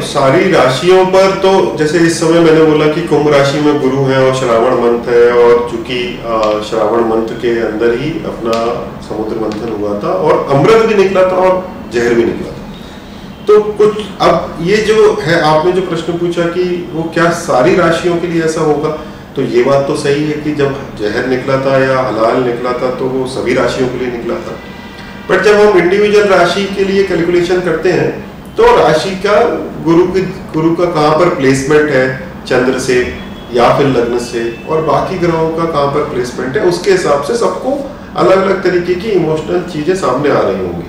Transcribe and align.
अब 0.00 0.06
सारी 0.06 0.50
राशियों 0.50 1.04
पर 1.06 1.30
तो 1.40 1.50
जैसे 1.78 1.98
इस 2.00 2.18
समय 2.20 2.40
मैंने 2.40 2.64
बोला 2.64 2.86
कि 2.92 3.00
कुंभ 3.08 3.26
राशि 3.28 3.58
में 3.60 3.80
गुरु 3.80 4.04
है 4.04 4.20
और 4.26 4.34
श्रावण 4.34 4.76
मंथ 4.76 5.08
है 5.08 5.24
और 5.32 5.58
चूँकि 5.70 5.98
श्रावण 6.68 7.02
मंथ 7.08 7.34
के 7.42 7.50
अंदर 7.62 7.92
ही 7.98 8.10
अपना 8.30 8.54
समुद्र 9.08 9.40
मंथन 9.40 9.74
हुआ 9.80 9.98
था 10.02 10.12
और 10.20 10.46
अमृत 10.54 10.86
भी 10.86 10.94
निकला 11.02 11.22
था 11.22 11.36
और 11.38 11.52
जहर 11.92 12.14
भी 12.14 12.24
निकला 12.24 12.52
था। 12.52 13.44
तो 13.46 13.60
कुछ, 13.74 13.98
अब 14.20 14.56
ये 14.62 14.76
जो 14.76 14.96
है, 15.22 15.40
आपने 15.42 15.72
जो 15.72 15.82
प्रश्न 15.82 16.16
पूछा 16.18 16.46
कि 16.56 16.64
वो 16.92 17.02
क्या 17.14 17.28
सारी 17.42 17.76
राशियों 17.76 18.16
के 18.16 18.26
लिए 18.26 18.42
ऐसा 18.44 18.60
होगा 18.62 18.96
तो 19.36 19.42
ये 19.56 19.64
बात 19.64 19.86
तो 19.86 19.96
सही 19.96 20.24
है 20.24 20.40
कि 20.40 20.54
जब 20.54 20.80
जहर 21.02 21.26
निकला 21.26 21.60
था 21.66 21.76
या 21.84 22.00
हलाल 22.00 22.42
निकला 22.44 22.72
था 22.80 22.94
तो 22.94 23.08
वो 23.10 23.26
सभी 23.36 23.54
राशियों 23.54 23.88
के 23.88 24.04
लिए 24.04 24.16
निकला 24.16 24.40
था। 24.48 24.58
बट 25.30 25.44
जब 25.44 25.60
हम 25.60 25.78
इंडिविजुअल 25.78 26.28
राशि 26.28 26.64
के 26.76 26.84
लिए 26.84 27.04
कैलकुलेशन 27.04 27.60
करते 27.60 27.92
हैं 27.92 28.10
तो 28.60 28.74
राशि 28.76 29.10
का 29.16 29.34
गुरु 29.84 30.02
की, 30.06 30.20
गुरु 30.54 30.74
का 30.76 30.84
कहाँ 30.86 31.12
पर 31.18 31.28
प्लेसमेंट 31.36 31.90
है? 31.90 32.08
चंद्र 32.46 32.78
से 32.78 32.96
या 33.52 33.68
फिर 33.76 33.86
लग्न 33.88 34.18
से? 34.20 34.42
और 34.68 34.82
बाकी 34.84 35.18
ग्रहों 35.18 35.48
का 35.50 35.64
कहाँ 35.66 35.86
पर 35.86 36.02
प्लेसमेंट 36.10 36.56
है? 36.56 36.64
उसके 36.64 36.90
हिसाब 36.90 37.22
से 37.22 37.36
सबको 37.36 37.72
अलग 38.16 38.36
अलग 38.38 38.62
तरीके 38.64 38.94
की 38.94 39.08
इमोशनल 39.10 39.62
चीज़ें 39.72 39.94
सामने 39.96 40.30
आ 40.30 40.40
रही 40.40 40.58
होंगी। 40.58 40.88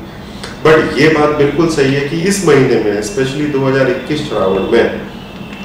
बट 0.66 1.00
ये 1.00 1.08
बात 1.10 1.38
बिल्कुल 1.38 1.70
सही 1.70 1.94
है 1.94 2.08
कि 2.10 2.22
इस 2.30 2.46
महीने 2.48 2.84
में 2.84 3.02
स्पेशली 3.04 3.48
2021 3.48 4.28
श्रावण 4.28 4.70
में, 4.72 5.02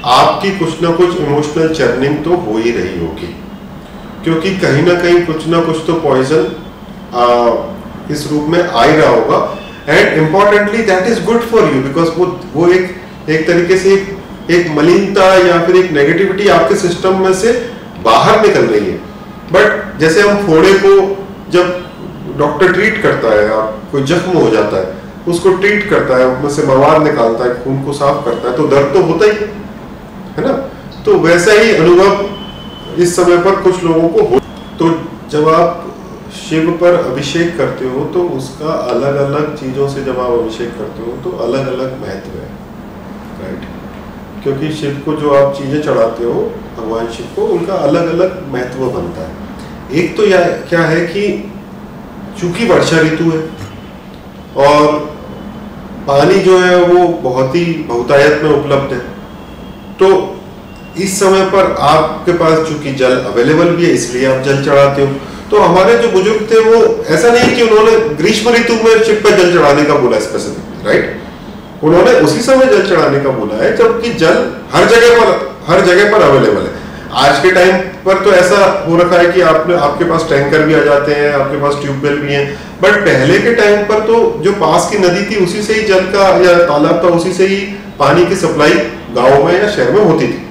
आपकी 0.05 0.57
कुछ 0.59 0.81
ना 0.81 0.91
कुछ 0.95 1.19
इमोशनल 1.19 1.73
चर्निंग 1.73 2.23
तो 2.23 2.37
हो 2.37 2.57
ही 2.57 2.71
रही 2.71 2.99
होगी। 2.99 3.35
क्योंकि 4.23 4.57
कहीं 4.57 4.83
ना 4.83 4.99
कहीं 5.01 5.25
कुछ 5.25 5.47
ना 5.47 5.61
कुछ 5.61 5.85
तो 5.87 5.93
पॉइजन 6.07 6.43
इस 8.11 8.27
रूप 8.31 8.49
में 8.49 8.61
आ 8.63 8.83
ही 8.83 8.97
रहा 8.97 9.09
होगा। 9.09 9.45
And 9.87 10.17
importantly 10.17 10.83
that 10.83 11.07
is 11.07 11.23
good 11.25 11.41
for 11.51 11.73
you 11.73 11.81
because 11.83 12.09
वो 12.17 12.25
वो 12.53 12.67
एक 12.69 13.29
एक 13.29 13.47
तरीके 13.47 13.77
से 13.77 13.93
एक 13.93 14.51
एक 14.51 14.69
मलिनता 14.75 15.33
या 15.37 15.61
फिर 15.65 15.75
एक 15.75 15.91
नेगेटिविटी 15.91 16.47
आपके 16.49 16.75
सिस्टम 16.77 17.21
में 17.21 17.33
से 17.35 17.51
बाहर 18.03 18.45
निकल 18.45 18.65
रही 18.65 18.85
है। 18.85 18.97
बट 19.51 19.99
जैसे 19.99 20.21
हम 20.21 20.45
फोड़े 20.45 20.73
को 20.83 20.93
जब 21.51 22.35
डॉक्टर 22.37 22.71
ट्रीट 22.73 23.01
करता 23.01 23.33
है 23.33 23.49
आप 23.53 23.81
कोई 23.91 24.03
जख्म 24.05 24.37
हो 24.37 24.49
जाता 24.49 24.77
है, 24.77 24.95
उसको 25.27 25.49
ट्रीट 25.55 25.89
करता 25.89 26.17
है, 26.17 26.25
उसमें 26.27 26.49
से 26.51 26.65
मवाद 26.67 27.01
निकालता 27.03 27.45
है, 27.45 27.53
खून 27.63 27.81
को 27.83 27.93
साफ़ 27.93 28.23
करता 28.25 28.49
है 28.49 28.55
तो 28.57 28.67
दर्द 28.67 28.93
तो 28.93 29.01
होता 29.03 29.25
ही, 29.25 29.47
है 30.37 30.45
ना? 30.45 30.53
तो 31.05 31.17
वैसा 31.19 31.51
ही 31.53 31.75
अनुभव 31.75 33.01
इस 33.01 33.15
समय 33.15 33.37
पर 33.43 33.61
कुछ 33.61 33.83
लोगों 33.83 34.07
को 34.09 34.23
हो 34.25 34.39
तो 34.79 34.89
जब 35.31 35.47
आप 35.49 35.83
शिव 36.33 36.71
पर 36.81 36.93
अभिषेक 36.95 37.57
करते 37.57 37.85
हो 37.85 38.03
तो 38.13 38.23
उसका 38.29 38.71
अलग 38.91 39.15
अलग 39.17 39.55
चीज़ों 39.59 39.87
से 39.89 40.03
जब 40.03 40.19
आप 40.19 40.31
अभिषेक 40.31 40.69
करते 40.77 41.03
हो 41.03 41.17
तो 41.23 41.37
अलग 41.45 41.67
अलग 41.67 41.99
महत्व 42.01 42.37
है 42.39 42.49
राइट 43.39 43.65
क्योंकि 44.43 44.71
शिव 44.73 45.01
को 45.05 45.13
जो 45.15 45.33
आप 45.33 45.55
चीज़ें 45.55 45.81
चढ़ाते 45.81 46.23
हो, 46.23 46.41
भगवान 46.77 47.07
शिव 47.11 47.25
को, 47.35 47.45
उनका 47.47 47.73
अलग 47.75 48.07
अलग 48.09 48.43
महत्व 48.53 48.85
बनता 48.89 49.21
है। 49.21 49.99
एक 49.99 50.15
तो 50.17 50.25
यह 50.25 50.45
क्या 50.69 50.81
है 50.83 51.05
कि 51.05 51.23
चूँकि 52.39 52.65
वर्षा 52.67 52.99
ऋतु 53.01 53.29
है 53.31 53.39
और 54.65 54.99
पानी 56.07 56.39
जो 56.39 56.59
है 56.59 56.75
वो 56.83 57.07
बहुत 57.23 57.55
ही 57.55 57.63
बहुतायत 57.83 58.43
में 58.43 58.49
उपलब्ध 58.51 58.93
है 58.93 58.99
तो 59.99 60.09
इस 60.97 61.19
समय 61.19 61.45
पर 61.49 61.75
आपके 61.85 62.33
पास 62.33 62.67
चूँकि 62.67 62.93
जल 62.95 63.17
अवेलेबल 63.21 63.69
भी 63.69 63.85
है, 63.85 63.91
इसलिए 63.91 64.25
आप 64.27 64.43
जल 64.43 64.63
चढ़ाते 64.65 65.01
हो। 65.01 65.15
तो 65.51 65.59
हमारे 65.59 65.97
जो 65.97 66.07
बुज़ुर्ग 66.09 66.47
थे, 66.51 66.59
वो 66.59 67.05
ऐसा 67.05 67.31
नहीं 67.31 67.55
कि 67.55 67.61
उन्होंने 67.61 68.15
ग्रीष्म 68.15 68.49
ऋतु 68.49 68.73
में 68.73 69.03
शिव 69.03 69.21
पर 69.23 69.37
जल 69.37 69.53
चढ़ाने 69.53 69.83
का 69.83 69.95
बोला 69.95 70.19
स्पेसिफिक 70.19 70.87
राइट 70.87 71.83
उन्होंने 71.83 72.11
उसी 72.19 72.41
समय 72.41 72.65
जल 72.65 72.81
चढ़ाने 72.89 73.19
का 73.19 73.29
बोला 73.29 73.63
है, 73.63 73.75
जबकि 73.77 74.09
जल 74.13 74.37
हर 74.73 74.85
जगह 74.85 75.19
पर, 75.19 75.55
हर 75.67 75.81
जगह 75.85 76.11
पर 76.11 76.21
अवेलेबल 76.21 76.61
है। 76.61 76.85
आज 77.15 77.39
के 77.39 77.51
टाइम 77.51 77.77
पर 78.05 78.23
तो 78.23 78.31
ऐसा 78.31 78.85
हो 78.89 78.97
रखा 78.97 79.17
है 79.17 79.31
कि 79.31 79.41
आपने, 79.41 79.75
आपके 79.75 80.05
पास 80.05 80.25
टैंकर 80.29 80.61
भी 80.61 80.73
आ 80.73 80.79
जाते 80.79 81.11
हैं, 81.11 81.33
आपके 81.33 81.61
पास 81.61 81.75
ट्यूबवेल 81.81 82.15
भी 82.15 82.33
हैं। 82.33 82.45
बट 82.81 82.99
पहले 83.05 83.39
के 83.39 83.53
टाइम 83.53 83.83
पर 83.83 83.99
तो 83.99 84.41
जो 84.43 84.51
पास 84.51 84.89
की 84.91 84.97
नदी 84.97 85.23
थी, 85.25 85.43
उसी 85.43 85.61
से 85.61 85.73
ही 85.73 85.81
जल 85.81 85.99
का 85.99 86.27
या 86.45 86.57
तालाब 86.63 87.03
था, 87.03 87.15
उसी 87.15 87.33
से 87.33 87.47
ही 87.47 87.55
पानी 87.99 88.25
की 88.25 88.35
सप्लाई 88.35 88.73
गाँव 89.15 89.43
में 89.45 89.61
या 89.61 89.69
शहर 89.69 89.91
में 89.91 90.01
होती 90.01 90.27
थी। 90.27 90.46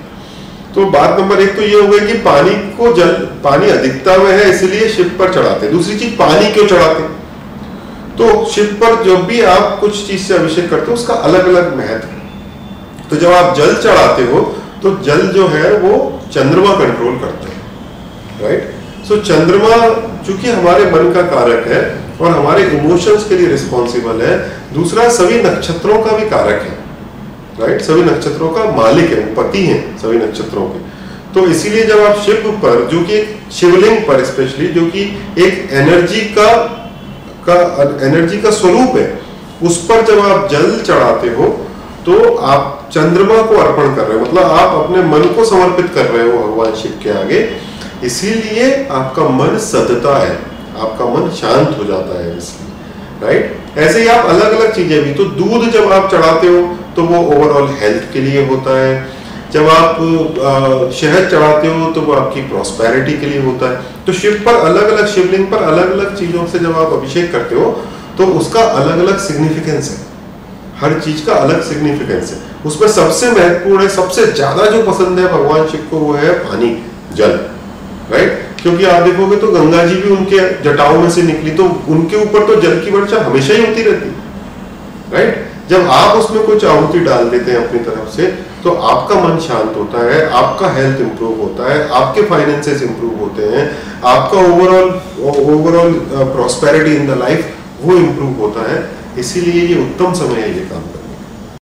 तो 0.76 0.84
बात 0.86 1.18
नंबर 1.18 1.40
एक 1.40 1.54
तो 1.56 1.62
ये 1.62 1.80
हो 1.80 1.86
गई 1.88 2.06
कि 2.06 2.14
पानी 2.22 2.50
को 2.78 2.92
जल, 2.94 3.12
पानी 3.44 3.68
अधिकता 3.70 4.16
में 4.16 4.30
है, 4.30 4.50
इसलिए 4.50 4.88
शिव 4.90 5.14
पर 5.18 5.32
चढ़ाते 5.34 5.68
दूसरी 5.70 5.98
चीज़, 5.98 6.12
पानी 6.16 6.52
क्यों 6.52 6.66
चढ़ाते 6.68 7.14
तो 8.18 8.44
शिव 8.50 8.66
पर 8.82 9.02
जब 9.04 9.24
भी 9.26 9.40
आप 9.46 9.78
कुछ 9.80 10.06
चीज़ 10.06 10.22
से 10.22 10.34
अभिषेक 10.34 10.68
करते 10.70 10.86
हो, 10.86 10.94
उसका 10.94 11.14
अलग 11.14 11.46
अलग 11.46 11.76
महत्व 11.76 12.08
है। 12.08 13.08
तो 13.10 13.16
जब 13.16 13.32
आप 13.32 13.56
जल 13.56 13.74
चढ़ाते 13.78 14.22
हो 14.24 14.40
तो 14.82 14.90
जल 15.04 15.26
जो 15.34 15.48
है, 15.48 15.72
वो 15.74 16.20
चंद्रमा 16.32 16.74
कंट्रोल 16.76 17.18
करते 17.18 17.50
हैं। 17.50 18.42
राइट 18.42 19.06
सो 19.08 19.16
चंद्रमा 19.22 19.76
चूँकि 20.26 20.50
हमारे 20.50 20.84
मन 20.86 21.12
का 21.12 21.22
कारक 21.30 21.66
है, 21.66 21.82
और 22.20 22.30
हमारे 22.30 22.62
इमोशंस 22.70 23.28
के 23.28 23.36
लिए 23.36 23.48
रिस्पॉन्सिबल 23.48 24.20
है, 24.22 24.38
दूसरा 24.74 25.08
सभी 25.10 25.42
नक्षत्रों 25.42 25.98
का 26.02 26.16
भी 26.16 26.28
कारक 26.30 26.62
है। 26.62 26.84
राइट 27.60 27.82
सभी 27.82 28.02
नक्षत्रों 28.02 28.48
का 28.50 28.64
मालिक 28.72 29.10
है, 29.10 29.34
पति 29.34 29.64
है 29.66 29.78
सभी 29.98 30.18
नक्षत्रों 30.18 30.64
के। 30.66 30.78
तो 31.34 31.46
इसीलिए 31.48 31.84
जब 31.86 32.00
आप 32.00 32.16
शिव 32.26 32.50
पर, 32.62 32.84
जो 32.86 33.00
कि 33.02 33.20
शिवलिंग 33.52 33.98
पर 34.08 34.24
स्पेशली 34.24 34.66
जो 34.70 34.86
कि 34.86 35.02
एक 35.38 35.72
एनर्जी 35.74 36.20
का 36.38 36.50
का 37.48 37.56
एनर्जी 38.06 38.40
का 38.42 38.50
स्वरूप 38.52 38.96
है, 38.96 39.06
उस 39.62 39.76
पर 39.86 40.04
जब 40.06 40.18
आप 40.20 40.48
जल 40.50 40.80
चढ़ाते 40.80 41.28
हो 41.30 41.46
तो 42.06 42.34
आप 42.46 42.88
चंद्रमा 42.92 43.40
को 43.42 43.56
अर्पण 43.58 43.94
कर 43.96 44.02
रहे 44.02 44.18
हो 44.18 44.24
मतलब 44.24 44.42
आप 44.42 44.74
अपने 44.74 45.02
मन 45.04 45.22
को 45.36 45.44
समर्पित 45.44 45.86
कर 45.94 46.04
रहे 46.06 46.26
हो 46.26 46.38
भगवान 46.38 46.74
शिव 46.74 46.98
के 47.02 47.10
आगे। 47.12 47.38
इसीलिए 48.04 48.66
आपका 48.92 49.28
मन 49.30 49.58
सदता 49.60 50.16
है, 50.18 50.34
आपका 50.78 51.04
मन 51.06 51.30
शांत 51.36 51.76
हो 51.78 51.84
जाता 51.84 52.18
है 52.18 52.36
इसलिए। 52.36 52.64
राइट 53.22 53.78
ऐसे 53.78 54.00
ही 54.00 54.08
आप 54.08 54.26
अलग 54.26 54.52
अलग 54.52 54.74
चीज़ें 54.74 55.02
भी 55.04 55.14
तो 55.14 55.24
दूध 55.36 55.70
जब 55.70 55.92
आप 55.92 56.10
चढ़ाते 56.10 56.46
हो 56.48 56.62
तो 56.96 57.02
वो 57.04 57.22
ओवरऑल 57.26 57.68
हेल्थ 57.80 58.12
के 58.12 58.20
लिए 58.20 58.46
होता 58.46 58.78
है। 58.78 58.94
जब 59.52 59.68
आप 59.70 59.98
शहद 60.94 61.28
चढ़ाते 61.30 61.68
हो 61.68 61.90
तो 61.92 62.00
वो 62.02 62.12
आपकी 62.14 62.40
प्रॉस्पेरिटी 62.48 63.12
के 63.20 63.26
लिए 63.26 63.42
होता 63.42 63.70
है। 63.70 64.04
तो 64.06 64.12
शिव 64.14 64.42
पर 64.46 64.54
अलग 64.62 64.88
अलग 64.88 65.06
शिवलिंग 65.08 65.46
पर 65.50 65.62
अलग 65.64 65.92
अलग 65.92 66.16
चीज़ों 66.18 66.46
से 66.46 66.58
जब 66.58 66.78
आप 66.78 66.92
अभिषेक 66.92 67.30
करते 67.32 67.54
हो 67.54 67.70
तो 68.18 68.26
उसका 68.38 68.60
अलग 68.80 68.98
अलग 68.98 69.18
सिग्निफिकेंस 69.20 69.90
है। 69.90 70.04
हर 70.80 70.98
चीज़ 71.00 71.24
का 71.26 71.34
अलग 71.34 71.62
सिग्निफिकेंस 71.64 72.32
है। 72.32 72.38
उसमें 72.66 72.88
सबसे 72.90 73.30
महत्वपूर्ण 73.30 73.82
है, 73.82 73.88
सबसे 73.90 74.24
ज़्यादा 74.32 74.66
जो 74.66 74.82
पसंद 74.82 75.18
है 75.18 75.26
भगवान 75.32 75.66
शिव 75.68 75.86
को, 75.90 75.96
वो 75.98 76.12
है 76.14 76.32
पानी, 76.40 76.70
जल 77.14 77.38
राइट 78.10 78.44
क्योंकि 78.62 78.84
आप 78.86 79.02
देखोगे 79.02 79.36
तो 79.36 79.48
गंगा 79.52 79.84
जी 79.86 79.94
भी 79.96 80.10
उनके 80.10 80.38
जटाओं 80.62 80.98
में 81.00 81.10
से 81.10 81.22
निकली 81.22 81.50
तो 81.52 81.64
उनके 81.88 82.16
ऊपर 82.16 82.46
तो 82.46 82.60
जल 82.60 82.78
की 82.80 82.90
वर्षा 82.90 83.22
हमेशा 83.24 83.54
ही 83.54 83.66
होती 83.66 83.82
रहती 83.82 84.08
राइट 85.12 85.44
जब 85.70 85.88
आप 85.90 86.16
उसमें 86.16 86.44
कुछ 86.46 86.64
आहुति 86.64 86.98
डाल 87.00 87.28
देते 87.30 87.50
हैं 87.50 87.58
अपनी 87.58 87.78
तरफ़ 87.84 88.08
से 88.16 88.26
तो 88.64 88.70
आपका 88.90 89.14
मन 89.20 89.38
शांत 89.38 89.76
होता 89.76 90.04
है, 90.04 90.18
आपका 90.32 90.68
हेल्थ 90.72 91.00
इंप्रूव 91.00 91.40
होता 91.40 91.72
है, 91.72 91.88
आपके 91.90 92.22
फाइनेंसेस 92.22 92.82
इंप्रूव 92.82 93.18
होते 93.20 93.48
हैं, 93.48 93.64
आपका 94.04 94.38
overall 94.44 94.88
overall 95.54 95.92
prosperity 96.32 96.94
in 96.96 97.06
the 97.06 97.18
life 97.18 97.40
वो 97.82 97.96
इंप्रूव 97.96 98.40
होता 98.40 98.70
है। 98.70 98.78
इसीलिए 99.18 99.62
ये 99.64 99.80
उत्तम 99.82 100.12
समय 100.14 100.40
है 100.40 100.48
ये 100.48 100.64
काम 100.66 100.82
करना। 100.82 101.05